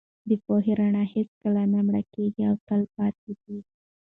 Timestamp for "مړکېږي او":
1.87-2.55